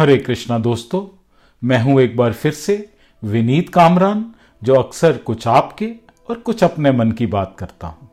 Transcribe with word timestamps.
हरे 0.00 0.16
कृष्णा 0.16 0.58
दोस्तों, 0.58 1.00
मैं 1.62 1.80
हूँ 1.82 2.00
एक 2.00 2.16
बार 2.16 2.32
फिर 2.32 2.52
से 2.52 2.74
विनीत 3.22 3.68
कामरान, 3.68 4.24
जो 4.62 4.74
अक्सर 4.74 5.16
कुछ 5.16 5.46
आपके 5.48 5.88
और 6.28 6.38
कुछ 6.38 6.64
अपने 6.64 6.92
मन 6.92 7.10
की 7.12 7.26
बात 7.26 7.54
करता 7.58 7.86
हूँ। 7.86 8.08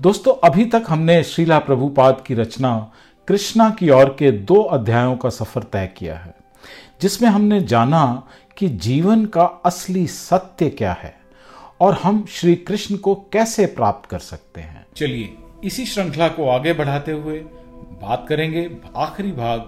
दोस्तों, 0.00 0.34
अभी 0.44 0.64
तक 0.64 0.84
हमने 0.88 1.22
श्रीला 1.24 1.58
प्रभुपाद 1.58 2.22
की 2.26 2.34
रचना 2.34 2.92
कृष्णा 3.28 3.68
की 3.70 3.90
ओर 3.90 4.14
के 4.18 4.30
दो 4.30 4.60
अध्यायों 4.62 5.16
का 5.16 5.28
सफ़र 5.30 5.62
तय 5.62 5.92
किया 5.98 6.16
है, 6.16 6.34
जिसमें 7.02 7.28
हमने 7.28 7.60
जाना 7.64 8.04
कि 8.56 8.68
जीवन 8.68 9.26
का 9.26 9.44
असली 9.64 10.06
सत्य 10.06 10.70
क्या 10.70 10.92
है 10.92 11.14
और 11.80 11.98
हम 12.02 12.24
श्री 12.30 12.54
कृष्ण 12.54 12.96
को 12.96 13.14
कैसे 13.32 13.66
प्राप्त 13.66 14.10
कर 14.10 14.18
सकते 14.20 14.60
हैं। 14.60 14.86
चलिए, 14.96 15.36
इसी 15.64 15.86
श्रृंखला 15.86 16.28
को 16.28 16.48
आगे 16.48 16.72
बढ़ाते 16.72 17.12
हुए 17.12 17.38
बात 17.38 18.26
करेंगे 18.28 18.70
आखिरी 18.96 19.32
भाग 19.32 19.60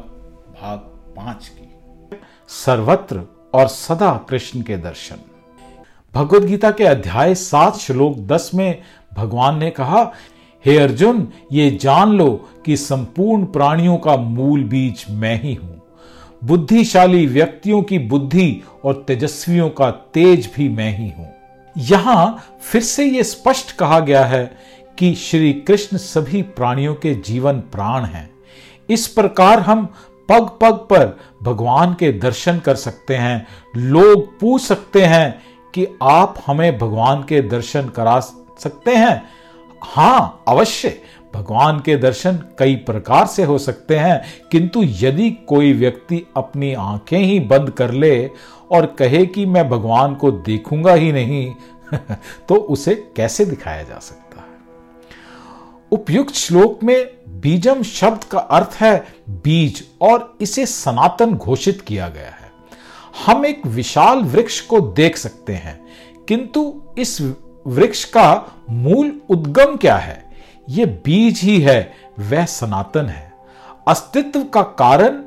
भाग 0.55 0.91
पाँच 1.17 1.49
की। 1.49 2.17
सर्वत्र 2.49 3.23
और 3.55 3.69
सदा 3.69 4.13
कृष्ण 4.29 4.63
के 4.63 4.77
दर्शन। 4.77 5.17
भगवत 6.15 6.43
गीता 6.43 6.71
के 6.71 6.85
अध्याय 6.85 7.35
सात 7.35 7.77
श्लोक 7.77 8.19
दस 8.19 8.51
में 8.55 8.83
भगवान 9.15 9.59
ने 9.59 9.71
कहा, 9.71 10.13
हे 10.65 10.77
अर्जुन, 10.79 11.29
ये 11.53 11.71
जान 11.71 12.13
लो 12.13 12.29
कि 12.67 12.77
संपूर्ण 12.77 13.45
प्राणियों 13.45 13.97
का 13.97 14.17
मूल 14.17 14.65
बीज 14.65 15.05
मैं 15.11 15.41
ही 15.43 15.55
हूँ। 15.55 15.83
बुद्धिशाली 16.45 17.27
व्यक्तियों 17.27 17.83
की 17.83 17.99
बुद्धि 17.99 18.63
और 18.85 19.05
तेजस्वियों 19.07 19.69
का 19.71 19.91
तेज 19.91 20.51
भी 20.57 20.69
मैं 20.69 20.97
ही 20.99 21.09
हूँ। 21.11 21.33
यहाँ 21.77 22.45
फिर 22.61 22.83
से 22.83 23.05
यह 23.05 23.23
स्पष्ट 23.23 23.73
कहा 23.73 24.01
गया 24.01 24.25
है 24.25 24.45
कि 24.99 25.15
श्री 25.15 25.53
कृष्ण 25.53 25.97
सभी 25.97 26.43
प्राणियों 26.43 26.95
के 26.95 27.15
जीवन 27.15 27.61
प्राण 27.61 28.05
हैं। 28.05 28.31
इस 28.89 29.07
प्रकार 29.07 29.61
हम 29.61 29.89
पग 30.29 30.49
पग 30.61 30.75
पर 30.91 31.17
भगवान 31.43 31.95
के 31.95 32.13
दर्शन 32.13 32.59
कर 32.59 32.75
सकते 32.75 33.17
हैं। 33.17 33.47
लोग 33.77 34.39
पूछ 34.41 34.63
सकते 34.63 35.03
हैं 35.03 35.43
कि 35.75 35.87
आप 36.03 36.43
हमें 36.47 36.79
भगवान 36.79 37.23
के 37.23 37.41
दर्शन 37.43 37.89
करा 37.89 38.19
सकते 38.21 38.95
हैं? 38.95 39.23
हाँ 39.83 40.45
अवश्य। 40.49 41.01
भगवान 41.35 41.81
के 41.81 41.97
दर्शन 41.97 42.39
कई 42.59 42.75
प्रकार 42.77 43.27
से 43.27 43.45
हो 43.45 43.59
सकते 43.59 43.97
हैं, 43.97 44.23
किंतु 44.53 44.83
यदि 44.83 45.31
कोई 45.31 45.73
व्यक्ति 45.73 46.27
अपनी 46.37 46.75
आँखें 46.75 47.19
ही 47.19 47.41
बंद 47.41 47.71
कर 47.71 47.91
ले 47.91 48.31
और 48.71 48.87
कहे 48.87 49.27
कि 49.27 49.47
मैं 49.47 49.69
भगवान 49.69 50.15
को 50.15 50.31
देखूँगा 50.31 50.95
ही 50.95 51.13
नहीं 51.13 51.55
तो 52.49 52.55
उसे 52.55 52.95
कैसे 53.17 53.45
दिखाया 53.45 53.83
जा 53.83 53.99
सकता 53.99 54.24
उपयुक्त 55.95 56.35
श्लोक 56.35 56.83
में 56.83 57.11
बीजम 57.41 57.83
शब्द 57.83 58.25
का 58.25 58.39
अर्थ 58.39 58.77
है 58.81 58.97
बीज, 59.31 59.85
और 60.03 60.37
इसे 60.41 60.67
सनातन 60.67 61.35
घोषित 61.35 61.81
किया 61.81 62.09
गया 62.09 62.31
है। 62.31 62.53
हम 63.27 63.45
एक 63.47 63.67
विशाल 63.67 64.23
वृक्ष 64.25 64.61
को 64.61 64.81
देख 64.93 65.17
सकते 65.17 65.53
हैं, 65.53 65.81
किंतु 66.29 66.83
इस 66.99 67.21
वृक्ष 67.67 68.05
का 68.05 68.47
मूल 68.71 69.13
उद्गम 69.31 69.77
क्या 69.77 69.97
है? 69.97 70.23
यह 70.69 70.87
बीज 71.05 71.41
ही 71.41 71.61
है, 71.61 71.93
वह 72.21 72.45
सनातन 72.47 73.07
है। 73.07 73.33
अस्तित्व 73.89 74.43
का 74.45 74.63
कारण, 74.63 75.23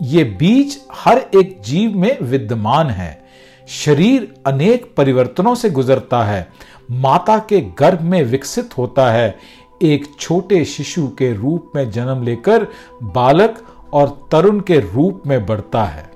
ये 0.00 0.24
बीज 0.24 0.80
हर 0.94 1.18
एक 1.36 1.60
जीव 1.62 1.96
में 1.96 2.16
विद्यमान 2.20 2.90
है। 2.90 3.20
शरीर 3.68 4.32
अनेक 4.46 4.92
परिवर्तनों 4.96 5.54
से 5.54 5.70
गुजरता 5.70 6.22
है, 6.24 6.46
माता 6.90 7.38
के 7.38 7.60
गर्भ 7.78 8.00
में 8.02 8.22
विकसित 8.22 8.76
होता 8.78 9.10
है 9.10 9.38
एक 9.82 10.06
छोटे 10.20 10.64
शिशु 10.64 11.06
के 11.06 11.32
रूप 11.32 11.72
में 11.76 11.90
जन्म 11.90 12.22
लेकर 12.22 12.66
बालक 13.02 13.66
और 13.92 14.28
तरुण 14.32 14.60
के 14.60 14.80
रूप 14.80 15.22
में 15.26 15.46
बढ़ता 15.46 15.84
है। 15.84 16.10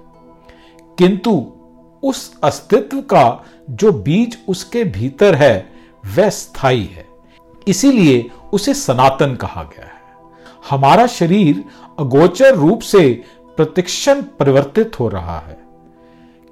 किंतु 0.99 1.53
उस 2.03 2.41
अस्तित्व 2.45 3.01
का 3.01 3.45
जो 3.71 3.93
बीज 3.93 4.39
उसके 4.49 4.85
भीतर 4.85 5.35
है, 5.35 5.73
वह 6.17 6.29
स्थायी 6.29 6.85
है। 6.85 7.07
इसीलिए 7.69 8.31
उसे 8.53 8.75
सनातन 8.75 9.35
कहा 9.35 9.63
गया 9.63 9.85
है। 9.85 9.97
हमारा 10.71 11.07
शरीर 11.07 11.65
अगोचर 11.99 12.55
रूप 12.55 12.81
से 12.81 13.25
प्रतिक्षण 13.57 14.23
परिवर्तित 14.23 15.01
हो 15.01 15.09
रहा 15.09 15.39
है। 15.39 15.59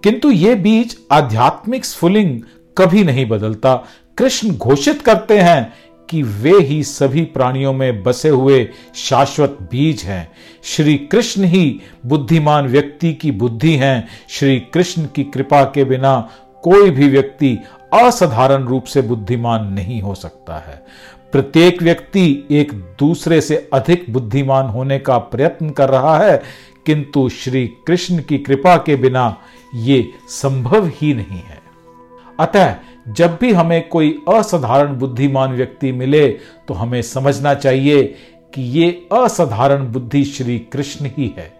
किंतु 0.02 0.30
यह 0.30 0.54
बीज 0.56 0.98
आध्यात्मिक 1.12 1.84
स्फुलिंग 1.84 2.40
कभी 2.78 3.04
नहीं 3.04 3.28
बदलता। 3.28 3.84
कृष्ण 4.18 4.50
घोषित 4.50 5.02
करते 5.02 5.38
हैं 5.38 5.72
कि 6.14 6.22
वे 6.22 6.58
ही 6.58 6.82
सभी 6.82 7.24
प्राणियों 7.24 7.72
में 7.72 8.02
बसे 8.02 8.28
हुए 8.28 8.68
शाश्वत 8.94 9.56
बीज 9.70 10.02
हैं। 10.02 10.30
श्री 10.64 10.96
कृष्ण 11.12 11.44
ही 11.44 11.80
बुद्धिमान 12.06 12.66
व्यक्ति 12.66 13.12
की 13.12 13.30
बुद्धि 13.30 13.72
हैं। 13.76 14.08
श्री 14.28 14.58
कृष्ण 14.74 15.06
की 15.06 15.24
कृपा 15.24 15.62
के 15.64 15.84
बिना 15.84 16.30
कोई 16.64 16.90
भी 16.90 17.08
व्यक्ति 17.08 17.58
असाधारण 17.92 18.64
रूप 18.64 18.84
से 18.84 19.02
बुद्धिमान 19.02 19.66
नहीं 19.72 20.00
हो 20.02 20.14
सकता 20.14 20.58
है। 20.58 20.82
प्रत्येक 21.32 21.82
व्यक्ति 21.82 22.46
एक 22.50 22.72
दूसरे 22.98 23.40
से 23.40 23.68
अधिक 23.72 24.06
बुद्धिमान 24.10 24.66
होने 24.66 24.98
का 24.98 25.18
प्रयत्न 25.18 25.70
कर 25.70 25.88
रहा 25.88 26.18
है, 26.18 26.42
किंतु 26.86 27.28
श्री 27.28 27.66
कृष्ण 27.86 28.22
की 28.22 28.38
कृपा 28.38 28.76
के 28.76 28.96
बिना 28.96 29.36
ये 29.74 30.04
संभव 30.28 30.86
ही 30.86 31.14
नहीं 31.14 31.42
है। 31.42 31.62
अतः 32.40 32.74
जब 33.06 33.36
भी 33.40 33.52
हमें 33.52 33.88
कोई 33.88 34.10
असाधारण 34.28 34.94
बुद्धिमान 34.96 35.52
व्यक्ति 35.52 35.92
मिले 35.92 36.28
तो 36.68 36.74
हमें 36.74 37.02
समझना 37.02 37.54
चाहिए 37.54 38.02
कि 38.54 38.62
ये 38.62 38.90
असाधारण 39.12 39.86
बुद्धि 39.92 40.24
श्री 40.24 40.58
कृष्ण 40.58 41.06
ही 41.06 41.34
है। 41.38 41.52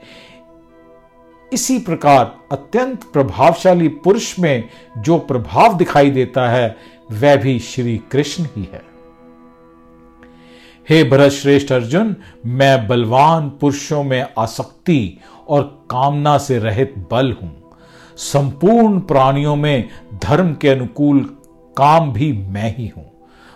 इसी 1.53 1.79
प्रकार 1.79 2.35
अत्यंत 2.53 3.05
प्रभावशाली 3.05 3.89
पुरुष 3.89 4.39
में 4.39 4.69
जो 4.99 5.19
प्रभाव 5.19 5.77
दिखाई 5.77 6.11
देता 6.11 6.49
है, 6.49 6.77
वह 7.13 7.37
भी 7.37 7.59
श्री 7.59 7.97
कृष्ण 8.13 8.45
ही 8.57 8.69
है। 8.73 8.83
हे 10.89 11.03
भरत 11.05 11.33
श्रेष्ठ 11.33 11.73
अर्जुन, 11.73 12.17
मैं 12.47 12.87
बलवान 12.89 13.49
पुरुषों 13.51 14.03
में 14.03 14.27
आसक्ति 14.39 15.19
और 15.49 15.63
कामना 15.91 16.39
से 16.39 16.59
रहित 16.59 16.95
बल 17.11 17.33
हूँ। 17.33 17.64
संपूर्ण 18.17 18.99
प्राणियों 19.01 19.55
में 19.57 19.89
धर्म 20.23 20.53
के 20.55 20.69
अनुकूल 20.69 21.23
काम 21.77 22.13
भी 22.13 22.33
मैं 22.33 22.75
ही 22.77 22.87
हूँ। 22.89 23.11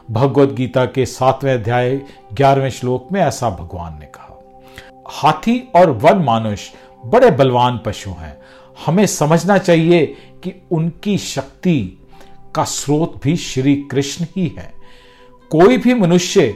भगवत 0.08 0.52
गीता 0.52 0.84
के 0.84 1.04
सातवें 1.06 1.52
अध्याय, 1.54 1.96
ग्यारहवें 2.32 2.70
श्लोक 2.70 3.08
में 3.12 3.20
ऐसा 3.20 3.50
भगवान 3.50 3.98
ने 4.00 4.06
कहा, 4.06 4.40
हाथी 5.10 5.58
और 5.76 5.90
वन 6.02 6.22
मानुष 6.24 6.68
बड़े 7.06 7.30
बलवान 7.30 7.80
पशु 7.86 8.10
हैं। 8.10 8.36
हमें 8.86 9.06
समझना 9.06 9.58
चाहिए 9.58 10.06
कि 10.42 10.54
उनकी 10.70 11.16
शक्ति 11.18 11.80
का 12.54 12.64
स्रोत 12.64 13.20
भी 13.24 13.36
श्री 13.36 13.74
कृष्ण 13.90 14.26
ही 14.36 14.46
है। 14.58 14.72
कोई 15.50 15.76
भी 15.76 15.94
मनुष्य 15.94 16.48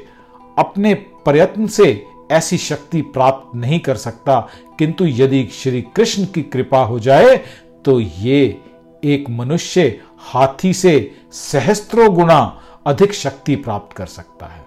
अपने 0.59 0.95
प्रयत्न 0.95 1.67
से 1.67 2.05
ऐसी 2.33 2.59
शक्ति 2.59 3.01
प्राप्त 3.05 3.57
नहीं 3.57 3.79
कर 3.81 3.97
सकता, 3.97 4.41
किंतु 4.79 5.07
यदि 5.07 5.49
श्री 5.53 5.83
कृष्ण 5.97 6.25
की 6.25 6.43
कृपा 6.43 6.83
हो 6.85 6.99
जाए 6.99 7.37
तो 7.85 7.99
ये 8.01 8.61
एक 9.05 9.31
मनुष्य 9.31 10.01
हाथी 10.23 10.73
से 10.75 10.95
सहस्त्रों 11.33 12.15
गुना 12.15 12.41
अधिक 12.87 13.15
शक्ति 13.15 13.57
प्राप्त 13.57 13.97
कर 13.97 14.07
सकता 14.07 14.47
है। 14.47 14.61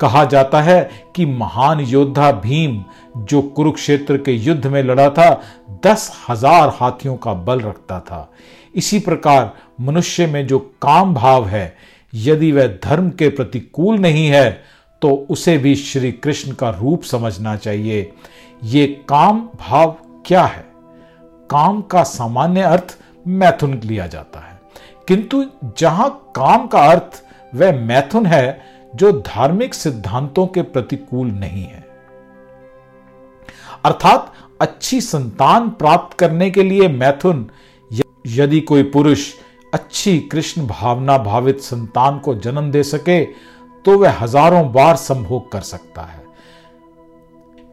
कहा 0.00 0.24
जाता 0.24 0.60
है 0.62 0.90
कि 1.16 1.26
महान 1.26 1.80
योद्धा 1.80 2.30
भीम, 2.32 2.82
जो 3.18 3.42
कुरुक्षेत्र 3.42 4.16
के 4.18 4.32
युद्ध 4.32 4.66
में 4.66 4.82
लड़ा 4.82 5.08
था, 5.10 5.30
दस 5.86 6.10
हज़ार 6.28 6.72
हाथियों 6.74 7.16
का 7.16 7.34
बल 7.34 7.60
रखता 7.60 7.98
था। 8.00 8.30
इसी 8.74 8.98
प्रकार 8.98 9.52
मनुष्य 9.80 10.26
में 10.26 10.46
जो 10.46 10.58
काम 10.82 11.14
भाव 11.14 11.46
है, 11.46 11.76
यदि 12.12 12.52
वह 12.52 12.66
धर्म 12.84 13.10
के 13.10 13.28
प्रतिकूल 13.28 13.98
नहीं 13.98 14.26
है 14.26 14.50
तो 15.02 15.10
उसे 15.30 15.56
भी 15.58 15.74
श्री 15.76 16.12
कृष्ण 16.14 16.52
का 16.52 16.70
रूप 16.70 17.02
समझना 17.02 17.56
चाहिए। 17.56 18.10
ये 18.64 18.86
काम 19.08 19.40
भाव 19.60 19.96
क्या 20.26 20.44
है? 20.44 20.66
काम 21.50 21.80
का 21.82 22.02
सामान्य 22.04 22.62
अर्थ 22.62 22.96
मैथुन 23.26 23.80
लिया 23.84 24.06
जाता 24.06 24.40
है। 24.40 24.60
किंतु 25.08 25.44
जहाँ 25.78 26.10
काम 26.36 26.66
का 26.66 26.80
अर्थ 26.84 27.22
वह 27.52 27.80
मैथुन 27.80 28.26
है, 28.26 28.60
जो 28.92 29.12
धार्मिक 29.12 29.74
सिद्धांतों 29.74 30.46
के 30.46 30.62
प्रतिकूल 30.64 31.30
नहीं 31.30 31.64
है। 31.64 31.86
अर्थात 33.84 34.32
अच्छी 34.60 35.00
संतान 35.00 35.68
प्राप्त 35.70 36.16
करने 36.18 36.50
के 36.50 36.62
लिए 36.62 36.88
मैथुन, 36.88 37.48
यदि 38.28 38.60
कोई 38.60 38.82
पुरुष 38.84 39.32
अच्छी 39.74 40.18
कृष्ण 40.22 40.66
भावना 40.66 41.16
भावित 41.18 41.60
संतान 41.60 42.18
को 42.18 42.34
जन्म 42.36 42.70
दे 42.70 42.82
सके 42.82 43.24
तो 43.84 43.98
वह 43.98 44.18
हज़ारों 44.20 44.72
बार 44.72 44.96
संभोग 44.96 45.50
कर 45.52 45.60
सकता 45.60 46.02
है। 46.02 46.22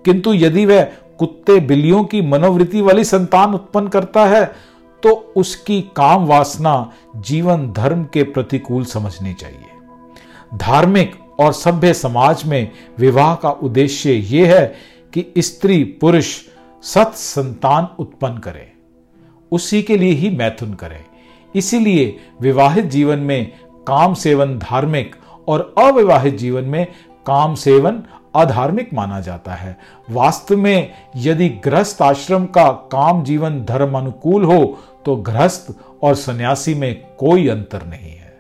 किंतु 0.06 0.33
यदि 0.33 0.66
वह 0.66 0.92
कुत्ते 1.19 1.59
बिल्लियों 1.59 2.03
की 2.03 2.21
मनोवृत्ति 2.21 2.81
वाली 2.81 3.03
संतान 3.03 3.53
उत्पन्न 3.53 3.88
करता 3.88 4.25
है 4.25 4.45
तो 5.03 5.12
उसकी 5.35 5.81
काम 5.95 6.25
वासना 6.25 6.91
जीवन 7.15 7.71
धर्म 7.71 8.03
के 8.03 8.23
प्रतिकूल 8.23 8.85
समझनी 8.85 9.33
चाहिए। 9.33 10.57
धार्मिक 10.57 11.15
और 11.39 11.53
सभ्य 11.53 11.94
समाज 11.94 12.44
में 12.45 12.71
विवाह 12.97 13.35
का 13.35 13.50
उद्देश्य 13.50 14.12
यह 14.12 14.56
है 14.56 14.65
कि 15.13 15.25
स्त्री 15.38 15.83
पुरुष 16.01 16.35
सत 16.83 17.12
संतान 17.15 17.88
उत्पन्न 18.00 18.38
करे। 18.38 18.71
उसी 19.51 19.81
के 19.83 19.97
लिए 19.97 20.11
ही 20.11 20.29
मैथुन 20.29 20.73
करे। 20.73 21.03
इसीलिए 21.56 22.15
विवाहित 22.41 22.85
जीवन 22.85 23.19
में 23.19 23.51
काम 23.88 24.13
सेवन 24.13 24.57
धार्मिक 24.59 25.15
और 25.47 25.73
अविवाहित 25.77 26.38
जीवन 26.38 26.63
में 26.63 26.88
काम 27.27 27.56
सेवन 27.56 28.04
अधार्मिक 28.36 28.94
माना 28.94 29.19
जाता 29.19 29.54
है। 29.54 29.77
वास्तव 30.10 30.57
में 30.57 30.92
यदि 31.16 31.50
गृहस्थ 31.66 32.01
आश्रम 32.01 32.45
का 32.48 32.69
काम 32.92 33.24
जीवन 33.24 33.63
धर्म 33.66 33.98
अनुकूल 33.98 34.44
हो 34.44 34.77
तो 35.06 35.16
गृहस्थ 35.16 35.74
और 36.04 36.16
सन्यासी 36.16 36.74
में 36.74 36.95
कोई 37.19 37.48
अंतर 37.48 37.86
नहीं 37.86 38.12
है। 38.12 38.33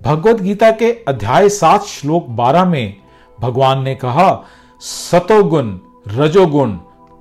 भगवत 0.00 0.40
गीता 0.40 0.70
के 0.70 0.92
अध्याय 1.08 1.48
सात 1.48 1.84
श्लोक 1.84 2.26
बारह 2.32 2.64
में 2.64 2.94
भगवान 3.38 3.82
ने 3.82 3.94
कहा, 3.94 4.44
सतोगुण, 4.80 5.78
रजोगुण, 6.08 6.72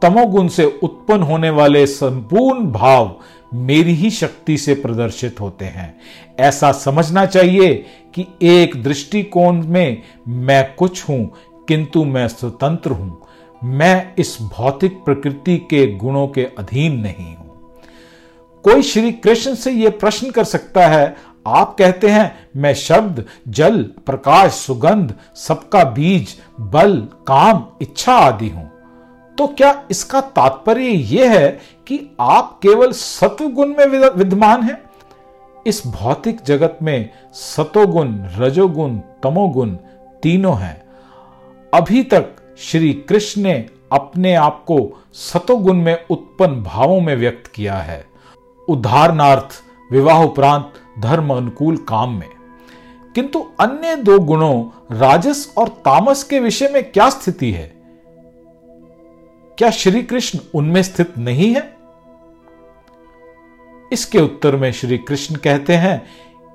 तमोगुण 0.02 0.48
से 0.48 0.66
उत्पन्न 0.84 1.24
होने 1.24 1.50
वाले 1.50 1.86
संपूर्ण 1.88 2.72
भाव 2.72 3.16
मेरी 3.54 3.94
ही 3.94 4.10
शक्ति 4.10 4.58
से 4.58 4.74
प्रदर्शित 4.74 5.42
होते 5.42 5.66
हैं। 5.66 6.00
ऐसा 6.40 6.72
समझना 6.72 7.26
चाहिए 7.26 7.74
कि 8.16 8.26
एक 8.42 8.84
दृष्टिकोण 8.84 9.62
में 9.68 10.02
मैं 10.28 10.76
कुछ 10.76 11.10
हूँ, 11.10 11.34
किंतु 11.68 12.04
मैं 12.06 12.28
स्वतंत्र 12.28 12.92
हूँ। 12.92 13.22
मैं 13.64 14.16
इस 14.16 14.38
भौतिक 14.42 14.98
प्रकृति 15.06 15.58
के 15.58 15.86
गुणों 15.96 16.28
के 16.28 16.44
अधीन 16.60 17.00
नहीं 17.00 17.36
हूँ। 17.36 17.46
कोई 18.66 18.82
श्री 18.82 19.12
कृष्ण 19.12 19.56
से 19.56 19.72
यह 19.72 19.90
प्रश्न 19.90 20.30
कर 20.30 20.44
सकता 20.44 20.88
है, 20.88 21.16
आप 21.48 21.76
कहते 21.80 22.08
हैं, 22.08 22.32
मैं 22.56 22.74
शब्द, 22.74 23.26
जल, 23.48 23.84
प्रकाश, 24.06 24.52
सुगंध, 24.52 25.14
सबका 25.36 25.84
बीज, 25.84 26.36
बल, 26.60 26.98
काम, 27.28 27.66
इच्छा 27.82 28.14
आदि 28.14 28.50
हूँ। 28.50 28.72
तो 29.38 29.48
क्या 29.48 29.84
इसका 29.92 30.22
तात्पर्य 30.22 30.84
यह 30.84 31.40
है 31.40 31.60
कि 31.88 32.16
आप 32.20 32.60
केवल 32.62 32.92
सत्व 32.92 33.50
गुण 33.50 33.68
में 33.68 34.10
विद्यमान 34.10 34.64
हैं? 34.64 34.82
इस 35.68 35.88
भौतिक 35.88 36.42
जगत 36.42 36.80
में 36.82 37.10
सतोगुण, 37.34 38.16
रजोगुण, 38.38 38.98
तमोगुण 38.98 39.70
तीनों 40.24 40.58
हैं। 40.58 40.84
अभी 41.74 42.04
तक 42.04 42.56
श्री 42.58 42.94
कृष्ण 42.94 43.42
ने 43.42 43.70
अपने 43.92 44.36
आप 44.36 44.66
को 44.68 45.04
सतोगुण 45.14 45.74
में 45.74 46.06
उत्पन्न 46.10 46.64
भावों 46.64 47.02
में 47.02 47.16
व्यक्त 47.16 47.48
किया 47.48 47.76
है। 47.76 48.06
उदाहरणार्थ, 48.70 49.64
विवाह 49.92 50.24
उपरांत 50.24 50.74
धर्म 51.00 51.34
अनुकूल 51.34 51.78
काम 51.78 52.14
में। 52.14 52.30
किंतु 53.16 53.40
अन्य 53.60 53.96
दो 53.96 54.20
गुणों, 54.20 54.66
राजस 54.98 55.54
और 55.58 55.68
तामस 55.68 56.24
के 56.24 56.40
विषय 56.40 56.70
में 56.70 56.92
क्या 56.92 57.10
स्थिति 57.10 57.52
है? 57.52 57.77
क्या 59.58 59.70
श्री 59.70 60.04
कृष्ण 60.04 60.40
उनमें 60.54 60.84
स्थित 60.84 61.18
नहीं 61.18 61.56
है? 61.56 61.78
इसके 63.94 64.20
उत्तर 64.20 64.56
में 64.56 64.72
श्री 64.72 64.98
कृष्ण 64.98 65.36
कहते 65.36 65.74
हैं 65.74 66.06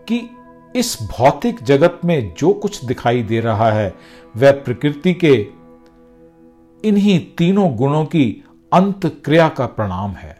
कि 0.09 0.31
इस 0.77 0.99
भौतिक 1.03 1.63
जगत 1.63 2.01
में 2.05 2.35
जो 2.39 2.53
कुछ 2.53 2.85
दिखाई 2.85 3.23
दे 3.23 3.41
रहा 3.41 3.71
है, 3.71 3.95
वह 4.37 4.53
प्रकृति 4.53 5.15
के 5.15 5.47
इन्हीं 6.89 7.21
तीनों 7.39 7.77
गुणों 7.77 8.05
की 8.05 8.45
अंत 8.73 9.07
क्रिया 9.25 9.49
का 9.49 9.67
प्रणाम 9.67 10.11
है। 10.11 10.39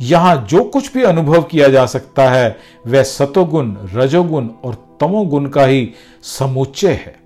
यहाँ 0.00 0.46
जो 0.50 0.64
कुछ 0.64 0.94
भी 0.94 1.02
अनुभव 1.02 1.42
किया 1.42 1.68
जा 1.68 1.86
सकता 1.86 2.30
है, 2.30 2.58
वह 2.86 3.02
सतोगुण, 3.02 3.76
रजोगुण 3.92 4.48
और 4.48 4.98
तमोगुण 5.00 5.46
का 5.46 5.64
ही 5.64 5.92
समुच्चय 6.22 6.92
है। 6.92 7.20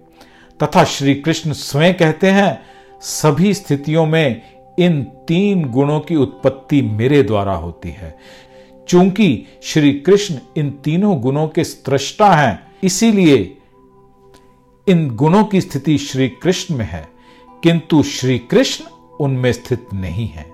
तथा 0.63 0.85
श्री 0.85 1.15
कृष्ण 1.15 1.53
स्वयं 1.53 1.95
कहते 1.95 2.27
हैं, 2.27 2.63
सभी 3.01 3.55
स्थितियों 3.55 4.07
में 4.07 4.60
इन 4.81 5.03
तीन 5.29 5.65
गुणों 5.65 6.01
की 6.01 6.17
उत्पत्ति 6.17 6.83
मेरे 6.83 7.23
द्वारा 7.23 7.55
होती 7.55 7.89
है। 7.89 8.17
चूँकि 8.89 9.47
श्री 9.63 9.93
कृष्ण 9.93 10.39
इन 10.57 10.71
तीनों 10.85 11.21
गुणों 11.21 11.47
के 11.49 11.65
सृष्टा 11.65 12.31
हैं, 12.35 12.67
इसीलिए 12.85 13.57
इन 14.87 15.09
गुणों 15.11 15.45
की 15.45 15.61
स्थिति 15.61 15.99
श्री 15.99 16.29
कृष्ण 16.43 16.77
में 16.77 16.85
है, 16.85 17.09
किंतु 17.63 18.03
श्री 18.03 18.39
कृष्ण 18.39 18.85
उनमें 19.21 19.53
स्थित 19.53 19.89
नहीं 19.95 20.29
है, 20.29 20.47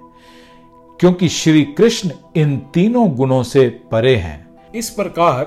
क्योंकि 1.01 1.29
श्री 1.29 1.63
कृष्ण 1.65 2.11
इन 2.37 2.57
तीनों 2.75 3.09
गुणों 3.11 3.43
से 3.43 3.69
परे 3.93 4.17
हैं। 4.17 4.47
इस 4.75 4.91
प्रकार 4.91 5.45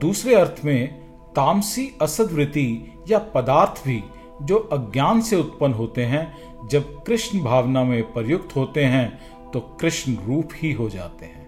दूसरे 0.00 0.34
अर्थ 0.34 0.60
में 0.64 0.88
तामसी 1.36 1.90
असदवृत्ति 2.02 2.94
या 3.10 3.18
पदार्थ 3.34 3.82
भी 3.86 4.02
जो 4.42 4.56
अज्ञान 4.56 5.20
से 5.20 5.36
उत्पन्न 5.36 5.72
होते 5.72 6.04
हैं, 6.04 6.36
जब 6.68 7.02
कृष्ण 7.02 7.40
भावना 7.40 7.84
में 7.84 8.12
प्रयुक्त 8.12 8.56
होते 8.56 8.84
हैं 8.84 9.20
तो 9.52 9.60
कृष्ण 9.60 10.16
रूप 10.26 10.48
ही 10.54 10.72
हो 10.72 10.88
जाते 10.88 11.24
हैं। 11.24 11.46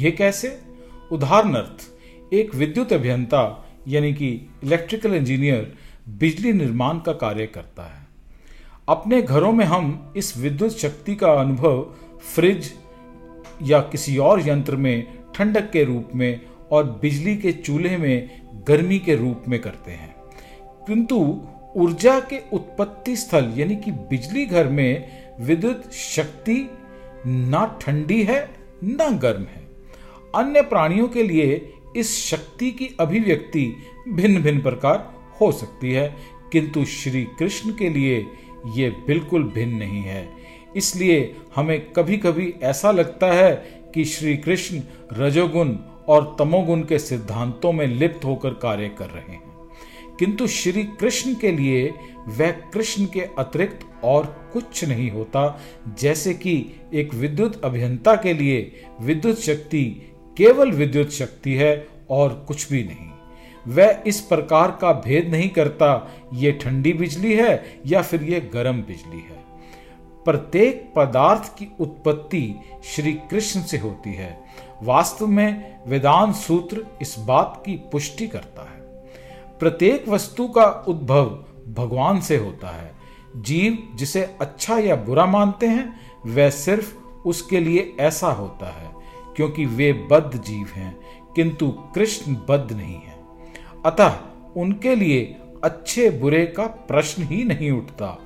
ये 0.00 0.10
कैसे? 0.10 0.62
उदाहरणार्थ, 1.12 1.88
एक 2.34 2.54
विद्युत 2.54 2.92
अभियंता, 2.92 3.68
यानी 3.88 4.12
कि 4.12 4.28
इलेक्ट्रिकल 4.64 5.14
इंजीनियर 5.14 5.74
बिजली 6.08 6.52
निर्माण 6.52 6.98
का 6.98 7.12
कार्य 7.12 7.46
करता 7.46 7.82
है। 7.82 8.06
अपने 8.88 9.22
घरों 9.22 9.52
में 9.52 9.64
हम 9.64 10.12
इस 10.16 10.36
विद्युत 10.36 10.78
शक्ति 10.78 11.14
का 11.14 11.32
अनुभव 11.32 11.94
फ्रिज 12.34 12.72
या 13.62 13.80
किसी 13.80 14.18
और 14.18 14.48
यंत्र 14.48 14.76
में, 14.76 15.18
ठंडक 15.34 15.70
के 15.70 15.84
रूप 15.84 16.08
में 16.14 16.40
और 16.72 16.98
बिजली 17.02 17.36
के 17.36 17.52
चूल्हे 17.52 17.96
में, 17.96 18.42
गर्मी 18.68 18.98
के 18.98 19.16
रूप 19.16 19.42
में 19.48 19.60
करते 19.60 19.92
हैं। 19.92 20.14
किंतु 20.86 21.40
ऊर्जा 21.76 22.20
के 22.20 22.40
उत्पत्ति 22.52 23.16
स्थल, 23.16 23.52
यानी 23.56 23.76
कि 23.76 23.90
बिजली 23.90 24.46
घर 24.46 24.68
में 24.68 25.22
विद्युत 25.40 25.92
शक्ति 25.92 26.70
ना 27.26 27.78
ठंडी 27.82 28.22
है, 28.22 28.50
ना 28.84 29.10
गर्म 29.10 29.42
है। 29.42 29.62
अन्य 30.34 30.62
प्राणियों 30.62 31.08
के 31.08 31.22
लिए 31.22 31.72
इस 31.96 32.24
शक्ति 32.24 32.70
की 32.70 32.96
अभिव्यक्ति 33.00 33.76
भिन्न 34.08 34.42
भिन्न 34.42 34.60
प्रकार 34.60 35.14
हो 35.40 35.52
सकती 35.52 35.92
है, 35.92 36.16
किंतु 36.52 36.84
श्री 36.84 37.24
कृष्ण 37.38 37.72
के 37.72 37.88
लिए 37.88 38.26
ये 38.76 38.90
बिल्कुल 38.90 39.44
भिन्न 39.44 39.74
नहीं 39.74 40.02
है। 40.02 40.28
इसलिए 40.76 41.36
हमें 41.56 41.92
कभी 41.92 42.16
कभी 42.16 42.54
ऐसा 42.62 42.90
लगता 42.90 43.26
है 43.26 43.54
कि 43.94 44.04
श्री 44.04 44.36
कृष्ण 44.36 44.80
रजोगुण 45.12 45.76
और 46.08 46.36
तमोगुण 46.38 46.82
के 46.82 46.98
सिद्धांतों 46.98 47.72
में 47.72 47.86
लिप्त 47.86 48.24
होकर 48.24 48.50
कार्य 48.50 48.88
कर 48.88 49.06
रहे 49.06 49.32
हैं। 49.32 49.51
किंतु 50.18 50.46
श्री 50.46 50.82
कृष्ण 51.00 51.34
के 51.34 51.50
लिए 51.52 51.92
वह 52.28 52.50
कृष्ण 52.50 53.06
के 53.06 53.20
अतिरिक्त 53.38 53.86
और 54.04 54.50
कुछ 54.52 54.84
नहीं 54.84 55.10
होता, 55.10 55.60
जैसे 56.00 56.34
कि 56.34 56.54
एक 56.94 57.14
विद्युत 57.14 57.64
अभियंता 57.64 58.14
के 58.16 58.32
लिए 58.32 58.84
विद्युत 59.00 59.40
शक्ति 59.40 59.84
केवल 60.36 60.70
विद्युत 60.70 61.10
शक्ति 61.10 61.54
है 61.54 61.88
और 62.10 62.44
कुछ 62.48 62.70
भी 62.70 62.82
नहीं। 62.84 63.08
वह 63.68 64.02
इस 64.06 64.20
प्रकार 64.20 64.70
का 64.80 64.92
भेद 64.92 65.28
नहीं 65.28 65.48
करता, 65.48 66.10
ये 66.34 66.52
ठंडी 66.52 66.92
बिजली 66.92 67.32
है 67.34 67.80
या 67.86 68.02
फिर 68.02 68.22
ये 68.22 68.40
गर्म 68.54 68.82
बिजली 68.82 69.20
है। 69.20 69.40
प्रत्येक 70.24 70.92
पदार्थ 70.96 71.58
की 71.58 71.68
उत्पत्ति 71.80 72.54
श्री 72.84 73.12
कृष्ण 73.12 73.62
से 73.62 73.78
होती 73.78 74.12
है। 74.14 74.38
वास्तव 74.82 75.26
में 75.26 75.78
वेदांत 75.86 76.34
सूत्र 76.34 76.86
इस 77.02 77.14
बात 77.18 77.62
की 77.66 77.72
पुष्टि 77.92 78.26
करता 78.26 78.62
है। 78.62 78.71
प्रत्येक 79.62 80.08
वस्तु 80.08 80.48
का 80.48 80.84
उद्भव 80.88 81.24
भगवान 81.72 82.20
से 82.20 82.36
होता 82.36 82.68
है। 82.68 82.94
जीव 83.36 83.96
जिसे 83.96 84.36
अच्छा 84.40 84.78
या 84.78 84.96
बुरा 84.96 85.26
मानते 85.26 85.66
हैं, 85.66 86.00
वह 86.26 86.50
सिर्फ़ 86.50 86.98
उसके 87.26 87.60
लिए 87.60 87.96
ऐसा 88.00 88.32
होता 88.32 88.66
है, 88.66 88.94
क्योंकि 89.36 89.66
वे 89.66 89.92
बद्ध 89.92 90.42
जीव 90.42 90.66
हैं, 90.66 91.00
किंतु 91.36 91.70
कृष्ण 91.70 92.36
बद्ध 92.48 92.72
नहीं 92.72 92.94
है। 92.94 93.24
अतः 93.86 94.16
उनके 94.56 94.94
लिए 94.94 95.36
अच्छे 95.64 96.10
बुरे 96.10 96.46
का 96.46 96.66
प्रश्न 96.66 97.22
ही 97.22 97.44
नहीं 97.44 97.70
उठता। 97.70 98.18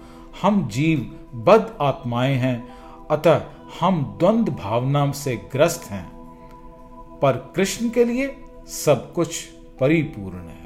हम 0.42 0.68
जीव 0.68 1.20
बद्ध 1.34 1.74
आत्माएँ 1.80 2.36
हैं, 2.36 2.68
अतः 3.10 3.42
हम 3.80 4.16
द्वंद्व 4.20 4.52
भावना 4.52 5.12
से 5.12 5.36
ग्रस्त 5.36 5.90
हैं। 5.90 6.10
पर 7.22 7.52
कृष्ण 7.56 7.90
के 7.90 8.04
लिए 8.04 8.36
सब 8.66 9.12
कुछ 9.12 9.44
परिपूर्ण 9.80 10.38
है। 10.38 10.65